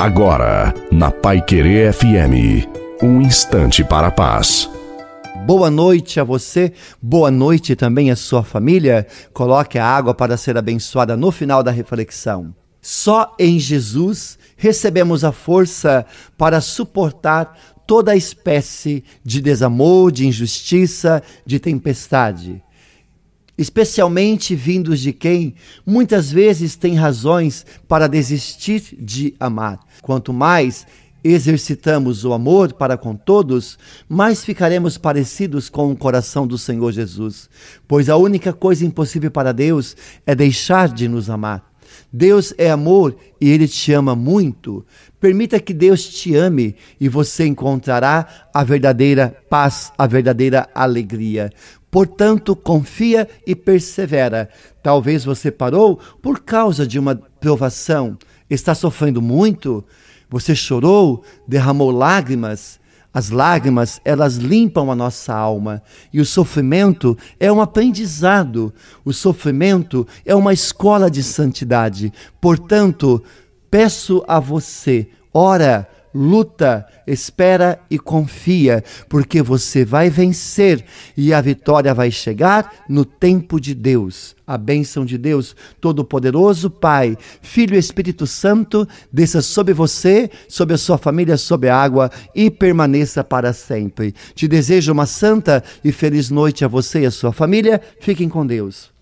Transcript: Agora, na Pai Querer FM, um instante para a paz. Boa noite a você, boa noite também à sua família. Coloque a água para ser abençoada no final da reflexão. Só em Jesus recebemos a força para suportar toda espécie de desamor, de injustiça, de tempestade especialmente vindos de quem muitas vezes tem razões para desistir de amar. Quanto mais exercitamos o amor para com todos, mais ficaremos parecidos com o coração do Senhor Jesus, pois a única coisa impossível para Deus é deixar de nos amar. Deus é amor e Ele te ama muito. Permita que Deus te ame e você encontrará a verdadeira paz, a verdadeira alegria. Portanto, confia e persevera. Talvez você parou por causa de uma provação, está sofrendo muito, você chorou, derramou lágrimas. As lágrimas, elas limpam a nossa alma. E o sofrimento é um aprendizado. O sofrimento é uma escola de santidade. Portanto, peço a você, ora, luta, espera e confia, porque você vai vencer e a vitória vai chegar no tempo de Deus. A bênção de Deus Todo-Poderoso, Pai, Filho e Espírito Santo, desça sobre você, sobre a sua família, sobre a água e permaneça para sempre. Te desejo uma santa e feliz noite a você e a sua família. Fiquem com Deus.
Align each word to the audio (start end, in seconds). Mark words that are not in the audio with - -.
Agora, 0.00 0.72
na 0.90 1.10
Pai 1.10 1.42
Querer 1.42 1.92
FM, 1.92 2.66
um 3.02 3.20
instante 3.20 3.84
para 3.84 4.06
a 4.06 4.10
paz. 4.10 4.66
Boa 5.44 5.70
noite 5.70 6.18
a 6.18 6.24
você, 6.24 6.72
boa 7.02 7.30
noite 7.30 7.76
também 7.76 8.10
à 8.10 8.16
sua 8.16 8.42
família. 8.42 9.06
Coloque 9.34 9.78
a 9.78 9.84
água 9.84 10.14
para 10.14 10.38
ser 10.38 10.56
abençoada 10.56 11.18
no 11.18 11.30
final 11.30 11.62
da 11.62 11.70
reflexão. 11.70 12.54
Só 12.80 13.36
em 13.38 13.58
Jesus 13.58 14.38
recebemos 14.56 15.22
a 15.22 15.32
força 15.32 16.06
para 16.38 16.62
suportar 16.62 17.54
toda 17.86 18.16
espécie 18.16 19.04
de 19.22 19.42
desamor, 19.42 20.10
de 20.10 20.26
injustiça, 20.26 21.22
de 21.44 21.60
tempestade 21.60 22.62
especialmente 23.60 24.54
vindos 24.54 25.00
de 25.00 25.12
quem 25.12 25.54
muitas 25.84 26.32
vezes 26.32 26.76
tem 26.76 26.94
razões 26.94 27.66
para 27.86 28.08
desistir 28.08 28.96
de 28.98 29.34
amar. 29.38 29.78
Quanto 30.00 30.32
mais 30.32 30.86
exercitamos 31.22 32.24
o 32.24 32.32
amor 32.32 32.72
para 32.72 32.96
com 32.96 33.14
todos, 33.14 33.78
mais 34.08 34.42
ficaremos 34.42 34.96
parecidos 34.96 35.68
com 35.68 35.92
o 35.92 35.96
coração 35.96 36.46
do 36.46 36.56
Senhor 36.56 36.90
Jesus, 36.90 37.50
pois 37.86 38.08
a 38.08 38.16
única 38.16 38.50
coisa 38.50 38.86
impossível 38.86 39.30
para 39.30 39.52
Deus 39.52 39.94
é 40.24 40.34
deixar 40.34 40.88
de 40.88 41.06
nos 41.06 41.28
amar. 41.28 41.69
Deus 42.12 42.52
é 42.58 42.70
amor 42.70 43.16
e 43.40 43.48
Ele 43.48 43.68
te 43.68 43.92
ama 43.92 44.16
muito. 44.16 44.84
Permita 45.20 45.60
que 45.60 45.74
Deus 45.74 46.08
te 46.08 46.34
ame 46.34 46.74
e 47.00 47.08
você 47.08 47.46
encontrará 47.46 48.26
a 48.52 48.64
verdadeira 48.64 49.36
paz, 49.48 49.92
a 49.96 50.06
verdadeira 50.06 50.68
alegria. 50.74 51.52
Portanto, 51.90 52.56
confia 52.56 53.28
e 53.46 53.54
persevera. 53.54 54.48
Talvez 54.82 55.24
você 55.24 55.50
parou 55.50 55.98
por 56.22 56.40
causa 56.40 56.86
de 56.86 56.98
uma 56.98 57.16
provação, 57.16 58.16
está 58.48 58.74
sofrendo 58.74 59.20
muito, 59.20 59.84
você 60.28 60.54
chorou, 60.54 61.22
derramou 61.46 61.90
lágrimas. 61.90 62.79
As 63.12 63.30
lágrimas, 63.30 64.00
elas 64.04 64.36
limpam 64.36 64.90
a 64.90 64.94
nossa 64.94 65.34
alma. 65.34 65.82
E 66.12 66.20
o 66.20 66.24
sofrimento 66.24 67.18
é 67.40 67.50
um 67.50 67.60
aprendizado. 67.60 68.72
O 69.04 69.12
sofrimento 69.12 70.06
é 70.24 70.34
uma 70.34 70.52
escola 70.52 71.10
de 71.10 71.22
santidade. 71.22 72.12
Portanto, 72.40 73.22
peço 73.68 74.24
a 74.28 74.38
você, 74.38 75.08
ora, 75.34 75.88
luta, 76.14 76.86
espera 77.06 77.80
e 77.90 77.98
confia, 77.98 78.84
porque 79.08 79.42
você 79.42 79.84
vai 79.84 80.10
vencer 80.10 80.84
e 81.16 81.32
a 81.32 81.40
vitória 81.40 81.94
vai 81.94 82.10
chegar 82.10 82.84
no 82.88 83.04
tempo 83.04 83.60
de 83.60 83.74
Deus. 83.74 84.36
A 84.46 84.58
bênção 84.58 85.04
de 85.04 85.16
Deus 85.16 85.54
Todo-Poderoso, 85.80 86.68
Pai, 86.68 87.16
Filho 87.40 87.76
e 87.76 87.78
Espírito 87.78 88.26
Santo, 88.26 88.86
desça 89.12 89.40
sobre 89.40 89.72
você, 89.72 90.28
sobre 90.48 90.74
a 90.74 90.78
sua 90.78 90.98
família, 90.98 91.36
sobre 91.36 91.68
a 91.68 91.76
água 91.76 92.10
e 92.34 92.50
permaneça 92.50 93.22
para 93.22 93.52
sempre. 93.52 94.12
Te 94.34 94.48
desejo 94.48 94.92
uma 94.92 95.06
santa 95.06 95.62
e 95.84 95.92
feliz 95.92 96.30
noite 96.30 96.64
a 96.64 96.68
você 96.68 97.02
e 97.02 97.06
a 97.06 97.10
sua 97.10 97.32
família. 97.32 97.80
Fiquem 98.00 98.28
com 98.28 98.44
Deus. 98.44 98.90